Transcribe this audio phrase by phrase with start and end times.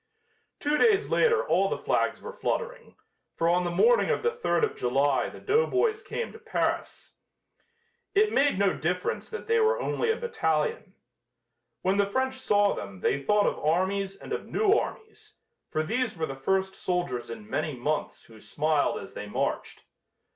[0.59, 2.95] Two days later all the flags were fluttering,
[3.35, 7.17] for on the morning of the third of July the doughboys came to Paris.
[8.15, 10.95] It made no difference that they were only a battalion.
[11.83, 15.37] When the French saw them they thought of armies and of new armies,
[15.69, 19.85] for these were the first soldiers in many months who smiled as they marched.